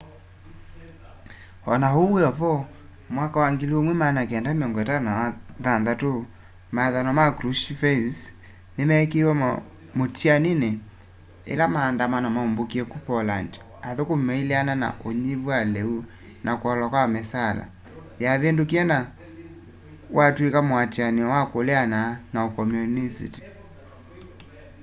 ona 1.71 1.87
uu 2.01 2.13
wiovo 2.15 2.53
mwaka 3.15 3.37
wa 3.43 3.49
1956 3.51 6.13
mawatho 6.75 7.11
ma 7.17 7.25
krushchevs 7.37 8.15
nimeekiiwe 8.75 9.33
mutianini 9.97 10.71
yila 11.49 11.65
maandamano 11.75 12.27
maumbukie 12.35 12.83
ku 12.91 12.97
poland 13.07 13.51
athukumi 13.87 14.23
maileana 14.29 14.73
na 14.83 14.87
unyivu 15.07 15.47
wa 15.53 15.59
liu 15.73 15.95
na 16.45 16.51
kuolwa 16.59 16.87
kwa 16.93 17.03
misaala 17.13 17.63
yavindukie 18.23 18.83
na 18.91 18.97
watw'ika 20.17 20.59
muatianio 20.69 21.27
wa 21.33 21.41
kuleana 21.51 21.99
na 22.33 22.39
ukomyunisiti 22.47 23.41